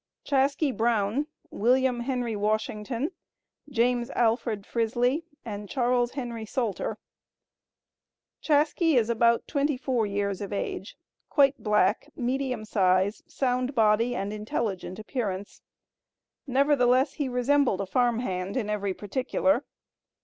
Chaskey 0.25 0.71
Brown, 0.75 1.27
Wm. 1.51 1.99
Henry 1.99 2.35
Washington, 2.35 3.11
James 3.69 4.09
Alfred 4.15 4.65
Frisley, 4.65 5.25
and 5.45 5.69
Charles 5.69 6.13
Henry 6.13 6.43
Salter. 6.43 6.97
Chaskey 8.41 8.97
is 8.97 9.11
about 9.11 9.47
twenty 9.47 9.77
four 9.77 10.07
years 10.07 10.41
of 10.41 10.51
age, 10.51 10.97
quite 11.29 11.59
black, 11.61 12.09
medium 12.15 12.65
size, 12.65 13.21
sound 13.27 13.75
body 13.75 14.15
and 14.15 14.33
intelligent 14.33 14.97
appearance, 14.97 15.61
nevertheless 16.47 17.13
he 17.13 17.29
resembled 17.29 17.79
a 17.79 17.85
"farm 17.85 18.21
hand" 18.21 18.57
in 18.57 18.71
every 18.71 18.95
particular. 18.95 19.65